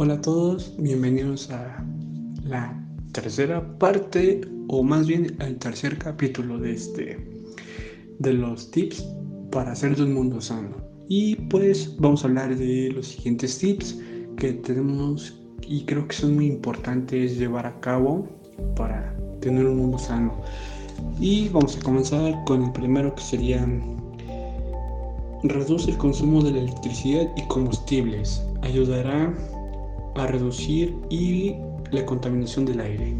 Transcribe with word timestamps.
Hola 0.00 0.14
a 0.14 0.20
todos, 0.20 0.76
bienvenidos 0.78 1.50
a 1.50 1.84
la 2.44 2.72
tercera 3.10 3.76
parte 3.78 4.42
o 4.68 4.84
más 4.84 5.08
bien 5.08 5.36
al 5.40 5.56
tercer 5.56 5.98
capítulo 5.98 6.56
de 6.56 6.74
este 6.74 7.18
de 8.20 8.32
los 8.32 8.70
tips 8.70 9.04
para 9.50 9.72
hacer 9.72 10.00
un 10.00 10.14
mundo 10.14 10.40
sano. 10.40 10.76
Y 11.08 11.34
pues 11.34 11.96
vamos 11.98 12.22
a 12.22 12.28
hablar 12.28 12.54
de 12.54 12.92
los 12.92 13.08
siguientes 13.08 13.58
tips 13.58 13.98
que 14.36 14.52
tenemos 14.52 15.36
y 15.62 15.84
creo 15.84 16.06
que 16.06 16.14
son 16.14 16.36
muy 16.36 16.46
importantes 16.46 17.36
llevar 17.36 17.66
a 17.66 17.80
cabo 17.80 18.28
para 18.76 19.16
tener 19.40 19.66
un 19.66 19.78
mundo 19.78 19.98
sano. 19.98 20.32
Y 21.18 21.48
vamos 21.48 21.76
a 21.76 21.80
comenzar 21.80 22.44
con 22.44 22.62
el 22.62 22.70
primero 22.70 23.12
que 23.16 23.22
sería 23.22 23.66
reduce 25.42 25.90
el 25.90 25.98
consumo 25.98 26.40
de 26.40 26.52
la 26.52 26.60
electricidad 26.60 27.28
y 27.36 27.42
combustibles. 27.48 28.44
Ayudará 28.62 29.34
a 30.18 30.26
reducir 30.26 30.94
y 31.10 31.56
la 31.90 32.04
contaminación 32.04 32.64
del 32.64 32.80
aire. 32.80 33.14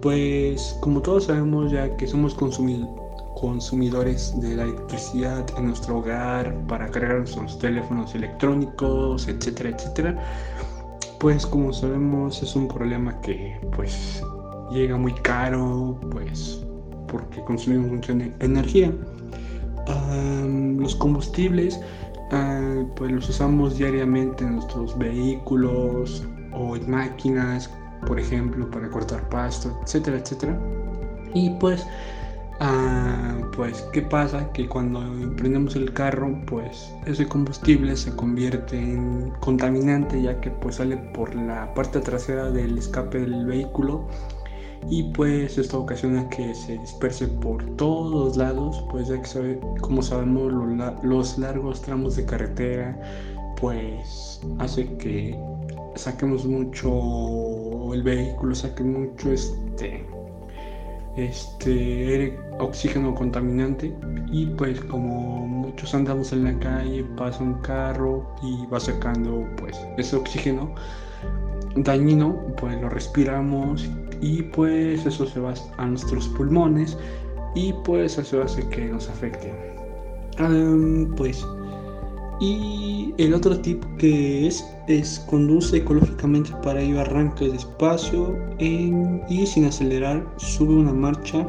Pues 0.00 0.76
como 0.80 1.00
todos 1.00 1.24
sabemos 1.24 1.72
ya 1.72 1.96
que 1.96 2.06
somos 2.06 2.34
consumidores 2.34 4.40
de 4.40 4.56
la 4.56 4.64
electricidad 4.64 5.46
en 5.56 5.68
nuestro 5.68 5.98
hogar 5.98 6.54
para 6.66 6.90
cargar 6.90 7.18
nuestros 7.18 7.58
teléfonos 7.58 8.14
electrónicos, 8.14 9.28
etcétera, 9.28 9.70
etcétera. 9.70 10.18
Pues 11.20 11.46
como 11.46 11.72
sabemos 11.72 12.42
es 12.42 12.56
un 12.56 12.66
problema 12.66 13.20
que 13.20 13.56
pues 13.76 14.22
llega 14.72 14.96
muy 14.96 15.14
caro, 15.14 15.98
pues 16.10 16.64
porque 17.06 17.40
consumimos 17.44 17.92
mucha 17.92 18.12
energía. 18.40 18.92
los 20.78 20.96
combustibles 20.96 21.78
Ah, 22.34 22.82
pues 22.96 23.12
los 23.12 23.28
usamos 23.28 23.76
diariamente 23.76 24.42
en 24.42 24.54
nuestros 24.54 24.96
vehículos 24.96 26.26
o 26.54 26.76
en 26.76 26.90
máquinas, 26.90 27.70
por 28.06 28.18
ejemplo, 28.18 28.70
para 28.70 28.88
cortar 28.90 29.28
pasto, 29.28 29.78
etcétera, 29.84 30.18
etcétera. 30.18 30.58
Y 31.34 31.50
pues, 31.60 31.86
ah, 32.60 33.36
pues, 33.56 33.82
¿qué 33.92 34.02
pasa? 34.02 34.52
Que 34.52 34.68
cuando 34.68 35.00
prendemos 35.36 35.76
el 35.76 35.92
carro, 35.92 36.40
pues 36.46 36.92
ese 37.06 37.26
combustible 37.26 37.96
se 37.96 38.14
convierte 38.16 38.78
en 38.78 39.30
contaminante, 39.40 40.20
ya 40.22 40.40
que 40.40 40.50
pues 40.50 40.76
sale 40.76 40.96
por 41.14 41.34
la 41.34 41.72
parte 41.74 42.00
trasera 42.00 42.50
del 42.50 42.78
escape 42.78 43.20
del 43.20 43.46
vehículo 43.46 44.06
y 44.90 45.04
pues 45.12 45.58
esto 45.58 45.80
ocasiona 45.80 46.28
que 46.28 46.54
se 46.54 46.76
disperse 46.78 47.28
por 47.28 47.64
todos 47.76 48.36
lados, 48.36 48.84
pues 48.90 49.08
ya 49.08 49.22
que 49.22 49.60
como 49.80 50.02
sabemos 50.02 50.52
los 51.02 51.38
largos 51.38 51.82
tramos 51.82 52.16
de 52.16 52.24
carretera 52.24 52.98
pues 53.60 54.40
hace 54.58 54.96
que 54.96 55.38
saquemos 55.94 56.44
mucho 56.46 57.92
el 57.94 58.02
vehículo 58.02 58.54
saque 58.54 58.82
mucho 58.82 59.32
este 59.32 60.06
este 61.16 62.38
oxígeno 62.58 63.14
contaminante 63.14 63.94
y 64.30 64.46
pues 64.46 64.80
como 64.80 65.46
muchos 65.46 65.94
andamos 65.94 66.32
en 66.32 66.44
la 66.44 66.58
calle 66.58 67.04
pasa 67.16 67.42
un 67.42 67.54
carro 67.60 68.26
y 68.42 68.66
va 68.66 68.80
sacando 68.80 69.46
pues 69.58 69.78
ese 69.98 70.16
oxígeno 70.16 70.74
dañino 71.76 72.38
pues 72.56 72.80
lo 72.80 72.88
respiramos 72.88 73.88
y 74.22 74.42
pues 74.42 75.04
eso 75.04 75.26
se 75.26 75.40
va 75.40 75.52
a 75.76 75.86
nuestros 75.86 76.28
pulmones 76.28 76.96
y 77.54 77.74
pues 77.84 78.16
eso 78.16 78.42
hace 78.42 78.66
que 78.68 78.86
nos 78.86 79.08
afecte. 79.10 79.52
pues 81.16 81.44
y 82.42 83.14
el 83.18 83.34
otro 83.34 83.56
tip 83.60 83.84
que 83.98 84.48
es 84.48 84.66
es 84.88 85.20
conduce 85.30 85.76
ecológicamente 85.76 86.50
para 86.62 86.80
ello 86.80 87.00
arranque 87.00 87.48
despacio 87.48 88.36
y 88.58 89.46
sin 89.46 89.64
acelerar 89.66 90.26
sube 90.38 90.74
una 90.74 90.92
marcha 90.92 91.46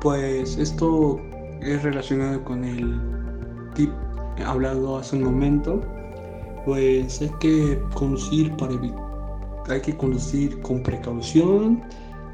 pues 0.00 0.58
esto 0.58 1.20
es 1.60 1.82
relacionado 1.84 2.42
con 2.42 2.64
el 2.64 3.00
tip 3.74 3.90
hablado 4.44 4.98
hace 4.98 5.16
un 5.16 5.22
momento 5.22 5.80
pues 6.64 7.22
hay 7.22 7.30
que 7.40 7.78
conducir 7.94 8.50
para 8.56 8.74
hay 9.68 9.80
que 9.80 9.96
conducir 9.96 10.60
con 10.62 10.82
precaución 10.82 11.82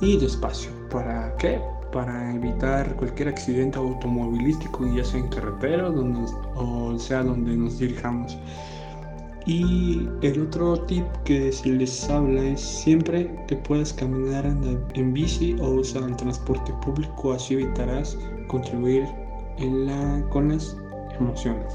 y 0.00 0.18
despacio. 0.18 0.70
¿Para 0.90 1.34
qué? 1.36 1.60
Para 1.92 2.34
evitar 2.34 2.96
cualquier 2.96 3.28
accidente 3.28 3.78
automovilístico, 3.78 4.86
ya 4.94 5.04
sea 5.04 5.20
en 5.20 5.28
carretera 5.28 5.90
donde, 5.90 6.20
o 6.56 6.98
sea 6.98 7.22
donde 7.22 7.54
nos 7.56 7.78
dirijamos. 7.78 8.38
Y 9.44 10.08
el 10.22 10.42
otro 10.42 10.80
tip 10.82 11.04
que 11.24 11.50
se 11.50 11.68
les 11.68 12.08
habla 12.08 12.44
es 12.44 12.60
siempre 12.60 13.28
que 13.48 13.56
puedas 13.56 13.92
caminar 13.92 14.46
en, 14.46 15.12
bici 15.12 15.56
o 15.60 15.70
usar 15.70 16.04
el 16.04 16.16
transporte 16.16 16.72
público, 16.84 17.32
así 17.32 17.54
evitarás 17.54 18.16
contribuir 18.46 19.04
en 19.58 19.86
la, 19.86 20.24
con 20.30 20.50
las 20.50 20.76
emociones. 21.18 21.74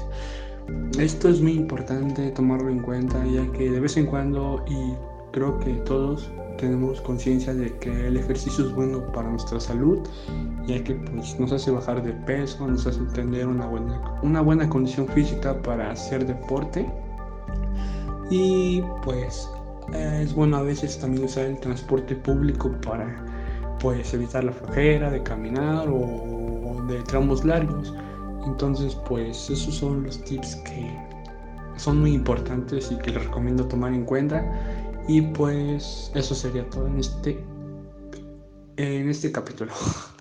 Esto 0.98 1.28
es 1.28 1.40
muy 1.42 1.52
importante 1.52 2.30
tomarlo 2.30 2.70
en 2.70 2.80
cuenta 2.80 3.24
ya 3.26 3.46
que 3.52 3.70
de 3.70 3.80
vez 3.80 3.96
en 3.98 4.06
cuando 4.06 4.64
y 4.66 4.94
creo 5.32 5.58
que 5.60 5.74
todos 5.84 6.30
tenemos 6.58 7.00
conciencia 7.00 7.54
de 7.54 7.76
que 7.78 8.08
el 8.08 8.16
ejercicio 8.16 8.66
es 8.66 8.74
bueno 8.74 9.10
para 9.12 9.30
nuestra 9.30 9.60
salud, 9.60 10.00
ya 10.66 10.82
que 10.82 10.94
pues, 10.94 11.38
nos 11.38 11.52
hace 11.52 11.70
bajar 11.70 12.02
de 12.02 12.12
peso, 12.12 12.66
nos 12.66 12.86
hace 12.86 13.00
tener 13.14 13.46
una 13.46 13.66
buena, 13.66 14.18
una 14.22 14.40
buena 14.40 14.68
condición 14.68 15.06
física 15.08 15.60
para 15.62 15.92
hacer 15.92 16.26
deporte. 16.26 16.90
Y 18.30 18.82
pues 19.04 19.48
es 19.94 20.34
bueno 20.34 20.58
a 20.58 20.62
veces 20.62 20.98
también 20.98 21.24
usar 21.24 21.46
el 21.46 21.58
transporte 21.60 22.14
público 22.14 22.70
para 22.84 23.24
pues 23.80 24.12
evitar 24.12 24.44
la 24.44 24.52
flojera 24.52 25.10
de 25.10 25.22
caminar 25.22 25.88
o 25.88 26.84
de 26.88 27.00
tramos 27.04 27.44
largos. 27.44 27.94
Entonces 28.44 28.94
pues 29.08 29.48
esos 29.48 29.74
son 29.74 30.02
los 30.04 30.22
tips 30.24 30.56
que 30.56 30.92
son 31.76 32.00
muy 32.00 32.12
importantes 32.12 32.90
y 32.90 32.96
que 32.96 33.12
les 33.12 33.24
recomiendo 33.24 33.66
tomar 33.66 33.94
en 33.94 34.04
cuenta 34.04 34.44
y 35.08 35.22
pues 35.22 36.12
eso 36.14 36.34
sería 36.34 36.68
todo 36.68 36.86
en 36.86 36.98
este, 36.98 37.42
en 38.76 39.08
este 39.08 39.32
capítulo. 39.32 39.72